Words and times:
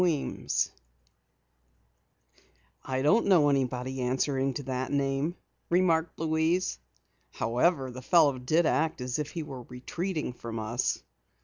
WEEMS_ 0.01 0.71
"I 2.83 3.03
don't 3.03 3.27
know 3.27 3.49
anyone 3.49 3.87
answering 3.87 4.55
to 4.55 4.63
that 4.63 4.91
name," 4.91 5.35
remarked 5.69 6.17
Louise. 6.17 6.79
"However, 7.33 7.91
the 7.91 8.01
fellow 8.01 8.39
did 8.39 8.65
act 8.65 8.99
as 8.99 9.19
if 9.19 9.29
he 9.29 9.43
were 9.43 9.61
retreating 9.61 10.33
from 10.33 10.57
us." 10.57 11.03